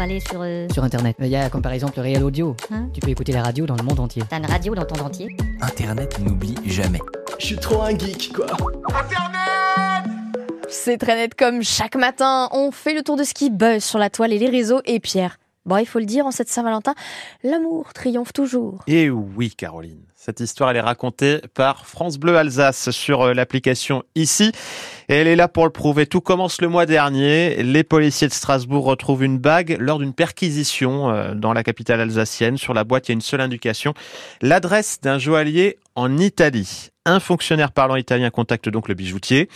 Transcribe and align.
pour 0.00 0.04
aller 0.06 0.20
sur... 0.20 0.40
euh, 0.42 0.66
Sur 0.72 0.82
internet, 0.82 1.14
il 1.20 1.26
y 1.26 1.36
a 1.36 1.50
comme 1.50 1.60
par 1.60 1.72
exemple 1.72 1.92
le 1.96 2.02
réel 2.02 2.24
audio. 2.24 2.56
Hein 2.72 2.88
tu 2.94 3.00
peux 3.00 3.10
écouter 3.10 3.32
la 3.32 3.42
radio 3.42 3.66
dans 3.66 3.76
le 3.76 3.82
monde 3.82 4.00
entier. 4.00 4.22
T'as 4.30 4.38
une 4.38 4.46
radio 4.46 4.74
dans 4.74 4.86
ton 4.86 4.96
dentier 4.96 5.36
Internet 5.60 6.18
n'oublie 6.20 6.54
jamais. 6.64 7.00
Je 7.38 7.44
suis 7.46 7.56
trop 7.56 7.82
un 7.82 7.90
geek, 7.90 8.32
quoi. 8.34 8.46
C'est 10.70 10.96
très 10.96 11.16
net 11.16 11.34
comme 11.34 11.62
chaque 11.62 11.96
matin, 11.96 12.48
on 12.52 12.70
fait 12.70 12.94
le 12.94 13.02
tour 13.02 13.16
de 13.16 13.24
ce 13.24 13.34
qui 13.34 13.50
buzz 13.50 13.84
sur 13.84 13.98
la 13.98 14.08
toile 14.08 14.32
et 14.32 14.38
les 14.38 14.48
réseaux. 14.48 14.80
Et 14.86 15.00
Pierre, 15.00 15.36
bon, 15.64 15.76
il 15.78 15.86
faut 15.86 15.98
le 15.98 16.06
dire, 16.06 16.26
en 16.26 16.30
cette 16.30 16.48
Saint-Valentin, 16.48 16.94
l'amour 17.42 17.92
triomphe 17.92 18.32
toujours. 18.32 18.82
Et 18.86 19.10
oui, 19.10 19.50
Caroline. 19.50 20.02
Cette 20.22 20.40
histoire, 20.40 20.68
elle 20.68 20.76
est 20.76 20.82
racontée 20.82 21.40
par 21.54 21.86
France 21.86 22.18
Bleu 22.18 22.36
Alsace 22.36 22.90
sur 22.90 23.22
euh, 23.22 23.32
l'application 23.32 24.02
ici. 24.14 24.52
Et 25.08 25.14
elle 25.14 25.26
est 25.26 25.34
là 25.34 25.48
pour 25.48 25.64
le 25.64 25.70
prouver. 25.70 26.04
Tout 26.04 26.20
commence 26.20 26.60
le 26.60 26.68
mois 26.68 26.84
dernier. 26.84 27.62
Les 27.62 27.84
policiers 27.84 28.28
de 28.28 28.34
Strasbourg 28.34 28.84
retrouvent 28.84 29.24
une 29.24 29.38
bague 29.38 29.78
lors 29.80 29.98
d'une 29.98 30.12
perquisition 30.12 31.10
euh, 31.10 31.34
dans 31.34 31.54
la 31.54 31.62
capitale 31.62 32.02
alsacienne. 32.02 32.58
Sur 32.58 32.74
la 32.74 32.84
boîte, 32.84 33.08
il 33.08 33.12
y 33.12 33.14
a 33.14 33.14
une 33.14 33.22
seule 33.22 33.40
indication. 33.40 33.94
L'adresse 34.42 35.00
d'un 35.00 35.18
joaillier 35.18 35.78
en 35.94 36.18
Italie. 36.18 36.90
Un 37.06 37.18
fonctionnaire 37.18 37.72
parlant 37.72 37.96
italien 37.96 38.28
contacte 38.28 38.68
donc 38.68 38.88
le 38.88 38.94
bijoutier. 38.94 39.48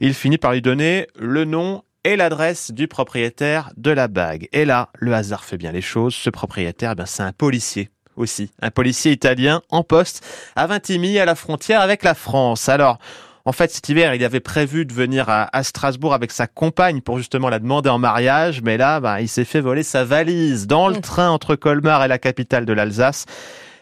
Il 0.00 0.14
finit 0.14 0.38
par 0.38 0.52
lui 0.52 0.62
donner 0.62 1.08
le 1.18 1.44
nom 1.44 1.82
et 2.06 2.14
l'adresse 2.14 2.70
du 2.70 2.86
propriétaire 2.86 3.70
de 3.76 3.90
la 3.90 4.06
bague. 4.06 4.48
Et 4.52 4.64
là, 4.64 4.90
le 4.94 5.12
hasard 5.12 5.44
fait 5.44 5.56
bien 5.56 5.72
les 5.72 5.80
choses. 5.80 6.14
Ce 6.14 6.30
propriétaire, 6.30 6.94
eh 6.96 7.02
c'est 7.04 7.24
un 7.24 7.32
policier 7.32 7.90
aussi. 8.14 8.52
Un 8.62 8.70
policier 8.70 9.10
italien 9.10 9.60
en 9.70 9.82
poste 9.82 10.24
à 10.54 10.68
Vintimille, 10.68 11.18
à 11.18 11.24
la 11.24 11.34
frontière 11.34 11.80
avec 11.80 12.04
la 12.04 12.14
France. 12.14 12.68
Alors, 12.68 12.98
en 13.44 13.50
fait, 13.50 13.72
cet 13.72 13.88
hiver, 13.88 14.14
il 14.14 14.24
avait 14.24 14.38
prévu 14.38 14.86
de 14.86 14.92
venir 14.92 15.28
à, 15.28 15.48
à 15.52 15.64
Strasbourg 15.64 16.14
avec 16.14 16.30
sa 16.30 16.46
compagne 16.46 17.00
pour 17.00 17.18
justement 17.18 17.48
la 17.48 17.58
demander 17.58 17.90
en 17.90 17.98
mariage, 17.98 18.62
mais 18.62 18.76
là, 18.76 19.00
bah, 19.00 19.20
il 19.20 19.28
s'est 19.28 19.44
fait 19.44 19.60
voler 19.60 19.82
sa 19.82 20.04
valise 20.04 20.68
dans 20.68 20.88
le 20.88 20.98
Mmh. 20.98 21.00
train 21.00 21.30
entre 21.30 21.56
Colmar 21.56 22.04
et 22.04 22.08
la 22.08 22.18
capitale 22.18 22.66
de 22.66 22.72
l'Alsace. 22.72 23.26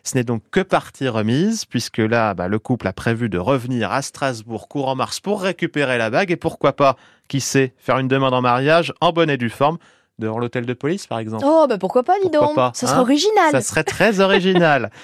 Ce 0.06 0.16
n'est 0.16 0.24
donc 0.24 0.42
que 0.50 0.60
partie 0.60 1.08
remise, 1.08 1.64
puisque 1.64 1.98
là, 1.98 2.34
bah, 2.34 2.46
le 2.46 2.58
couple 2.58 2.86
a 2.86 2.92
prévu 2.92 3.30
de 3.30 3.38
revenir 3.38 3.90
à 3.90 4.02
Strasbourg 4.02 4.68
courant 4.68 4.94
mars 4.94 5.18
pour 5.18 5.40
récupérer 5.40 5.96
la 5.96 6.10
bague 6.10 6.30
et 6.30 6.36
pourquoi 6.36 6.74
pas, 6.74 6.96
qui 7.26 7.40
sait, 7.40 7.72
faire 7.78 7.98
une 7.98 8.08
demande 8.08 8.34
en 8.34 8.42
mariage 8.42 8.92
en 9.00 9.12
bonne 9.12 9.30
et 9.30 9.38
due 9.38 9.48
forme 9.48 9.78
devant 10.18 10.38
l'hôtel 10.38 10.66
de 10.66 10.74
police, 10.74 11.06
par 11.06 11.18
exemple. 11.18 11.44
Oh, 11.46 11.66
bah 11.68 11.78
pourquoi 11.78 12.02
pas, 12.02 12.14
dis 12.22 12.28
Pourquoi 12.30 12.46
donc. 12.48 12.54
pas, 12.54 12.72
Ça 12.74 12.86
hein 12.86 12.90
serait 12.90 13.00
original. 13.00 13.50
Ça 13.50 13.60
serait 13.62 13.84
très 13.84 14.20
original. 14.20 14.90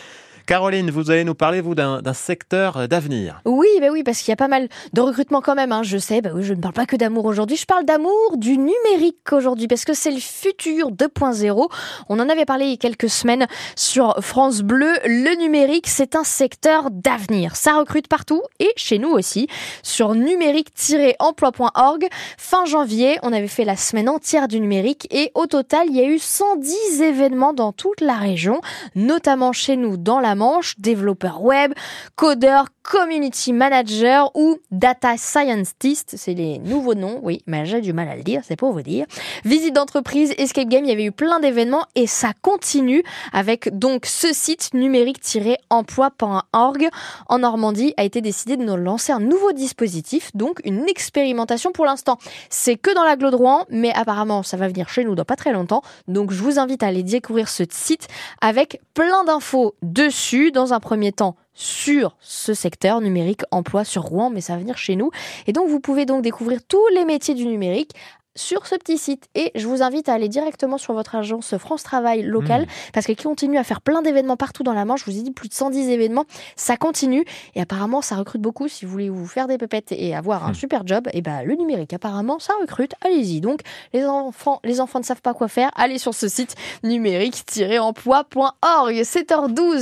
Caroline, 0.51 0.91
vous 0.91 1.13
allez 1.13 1.23
nous 1.23 1.37
parler, 1.37 1.61
vous, 1.61 1.77
d'un 1.77 2.13
secteur 2.13 2.89
d'avenir. 2.89 3.41
Oui, 3.45 3.69
bah 3.81 3.87
oui, 3.93 4.03
parce 4.03 4.19
qu'il 4.19 4.31
y 4.31 4.33
a 4.33 4.37
pas 4.37 4.49
mal 4.49 4.69
de 4.93 5.01
recrutement 5.01 5.41
quand 5.41 5.55
même. 5.55 5.71
Hein. 5.71 5.85
Je 5.85 5.97
sais, 5.97 6.21
bah 6.23 6.31
je 6.41 6.55
ne 6.55 6.61
parle 6.61 6.75
pas 6.75 6.87
que 6.87 6.97
d'amour 6.97 7.25
aujourd'hui. 7.27 7.57
Je 7.57 7.67
parle 7.67 7.85
d'amour 7.85 8.37
du 8.37 8.59
numérique 8.59 9.31
aujourd'hui, 9.31 9.69
parce 9.69 9.85
que 9.85 9.95
c'est 9.95 10.11
le 10.11 10.19
futur 10.19 10.91
2.0. 10.91 11.69
On 12.09 12.19
en 12.19 12.29
avait 12.29 12.47
parlé 12.47 12.65
il 12.65 12.71
y 12.73 12.75
a 12.75 12.79
quelques 12.79 13.09
semaines 13.09 13.47
sur 13.77 14.17
France 14.23 14.63
Bleu. 14.63 14.93
Le 15.05 15.39
numérique, 15.39 15.87
c'est 15.87 16.17
un 16.17 16.25
secteur 16.25 16.91
d'avenir. 16.91 17.55
Ça 17.55 17.79
recrute 17.79 18.09
partout 18.09 18.43
et 18.59 18.73
chez 18.75 18.99
nous 18.99 19.11
aussi. 19.11 19.47
Sur 19.85 20.17
numérique-emploi.org, 20.17 22.09
fin 22.39 22.65
janvier, 22.65 23.21
on 23.23 23.33
avait 23.33 23.47
fait 23.47 23.65
la 23.65 23.77
semaine 23.77 24.09
entière 24.09 24.49
du 24.49 24.59
numérique 24.59 25.07
et 25.13 25.31
au 25.37 25.47
total, 25.47 25.87
il 25.91 25.97
y 25.97 26.01
a 26.01 26.09
eu 26.09 26.19
110 26.19 27.03
événements 27.03 27.53
dans 27.53 27.71
toute 27.71 28.01
la 28.01 28.15
région, 28.15 28.61
notamment 28.97 29.53
chez 29.53 29.77
nous 29.77 29.97
dans 29.97 30.19
la 30.19 30.35
Manche, 30.41 30.75
développeurs 30.79 31.43
web, 31.43 31.75
codeur, 32.17 32.69
community 32.83 33.53
manager 33.53 34.31
ou 34.35 34.57
data 34.71 35.19
scientist, 35.19 36.15
c'est 36.17 36.33
les 36.33 36.59
nouveaux 36.59 36.95
noms, 36.95 37.21
oui, 37.23 37.43
mais 37.47 37.67
j'ai 37.67 37.83
du 37.83 37.93
mal 37.93 38.09
à 38.09 38.17
le 38.17 38.23
dire, 38.23 38.41
c'est 38.43 38.57
pour 38.57 38.73
vous 38.73 38.81
dire. 38.81 39.05
Visite 39.45 39.75
d'entreprise, 39.75 40.33
escape 40.39 40.69
game, 40.69 40.87
il 40.87 40.89
y 40.89 40.93
avait 40.93 41.05
eu 41.05 41.13
plein 41.13 41.41
d'événements 41.41 41.85
et 41.95 42.07
ça 42.07 42.33
continue 42.41 43.03
avec 43.35 43.79
donc 43.79 44.07
ce 44.07 44.33
site 44.33 44.73
numérique-emploi.org 44.73 46.89
en 47.29 47.39
Normandie 47.39 47.93
a 47.99 48.05
été 48.05 48.23
décidé 48.23 48.57
de 48.57 48.65
nous 48.65 48.79
lancer 48.79 49.13
un 49.13 49.21
nouveau 49.21 49.53
dispositif, 49.53 50.31
donc 50.35 50.63
une 50.65 50.89
expérimentation 50.89 51.71
pour 51.71 51.85
l'instant. 51.85 52.17
C'est 52.49 52.77
que 52.77 52.95
dans 52.95 53.05
l'agglo 53.05 53.31
de 53.31 53.37
Rouen, 53.37 53.67
mais 53.69 53.93
apparemment 53.93 54.43
ça 54.43 54.57
va 54.57 54.69
venir 54.69 54.89
chez 54.89 55.05
nous 55.05 55.15
dans 55.15 55.27
pas 55.27 55.37
très 55.37 55.53
longtemps, 55.53 55.83
donc 56.09 56.33
je 56.33 56.43
vous 56.43 56.59
invite 56.59 56.83
à 56.83 56.87
aller 56.87 57.03
découvrir 57.03 57.51
ce 57.51 57.65
site 57.71 58.09
avec 58.41 58.81
plein 58.95 59.25
d'infos 59.25 59.75
dessus 59.83 60.20
dans 60.53 60.73
un 60.73 60.81
premier 60.81 61.13
temps 61.13 61.37
sur 61.55 62.17
ce 62.21 62.55
secteur 62.55 63.01
numérique 63.01 63.43
emploi 63.51 63.85
sur 63.85 64.03
Rouen, 64.03 64.31
mais 64.31 64.41
ça 64.41 64.55
va 64.55 64.61
venir 64.61 64.77
chez 64.77 64.97
nous. 64.97 65.11
Et 65.47 65.53
donc, 65.53 65.69
vous 65.69 65.81
pouvez 65.81 66.07
donc 66.07 66.23
découvrir 66.23 66.61
tous 66.67 66.87
les 66.95 67.05
métiers 67.05 67.35
du 67.35 67.47
numérique 67.47 67.93
sur 68.37 68.65
ce 68.67 68.77
petit 68.77 68.99
site. 68.99 69.29
Et 69.35 69.51
je 69.55 69.67
vous 69.67 69.83
invite 69.83 70.09
à 70.09 70.15
aller 70.15 70.29
directement 70.29 70.79
sur 70.79 70.95
votre 70.95 71.17
agence 71.17 71.59
France 71.59 71.83
Travail 71.83 72.23
locale, 72.23 72.69
parce 72.93 73.05
qu'elle 73.07 73.17
continue 73.17 73.59
à 73.59 73.65
faire 73.65 73.81
plein 73.81 74.03
d'événements 74.03 74.37
partout 74.37 74.63
dans 74.63 74.73
la 74.73 74.85
Manche. 74.85 75.01
Je 75.05 75.11
vous 75.11 75.19
ai 75.19 75.23
dit 75.23 75.33
plus 75.33 75.49
de 75.49 75.55
110 75.55 75.89
événements. 75.89 76.27
Ça 76.57 76.77
continue. 76.77 77.25
Et 77.55 77.61
apparemment, 77.61 78.03
ça 78.03 78.17
recrute 78.17 78.41
beaucoup. 78.41 78.69
Si 78.69 78.85
vous 78.85 78.93
voulez 78.93 79.11
vous 79.11 79.27
faire 79.27 79.49
des 79.49 79.59
pépettes 79.59 79.93
et 79.93 80.15
avoir 80.15 80.47
un 80.47 80.55
super 80.55 80.87
job, 80.87 81.09
et 81.13 81.23
ben, 81.23 81.43
le 81.45 81.57
numérique, 81.57 81.93
apparemment, 81.93 82.39
ça 82.39 82.53
recrute. 82.61 82.93
Allez-y. 83.05 83.41
Donc, 83.41 83.63
les 83.93 84.05
enfants, 84.05 84.61
les 84.65 84.81
enfants 84.81 85.01
ne 85.01 85.05
savent 85.05 85.23
pas 85.23 85.35
quoi 85.35 85.49
faire. 85.49 85.73
Allez 85.75 85.99
sur 85.99 86.15
ce 86.15 86.29
site 86.29 86.55
numérique-emploi.org. 86.83 88.95
7h12. 88.95 89.79